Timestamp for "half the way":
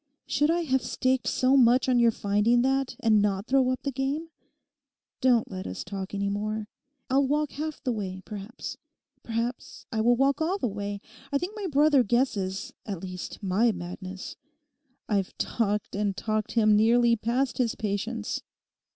7.51-8.23